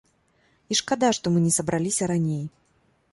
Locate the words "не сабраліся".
1.45-2.03